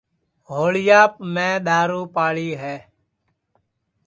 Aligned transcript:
ہوݪِیاپ 0.49 1.13
میں 1.33 1.53
دؔارُو 1.65 2.01
پاڑی 2.15 2.49
ہے 2.61 2.75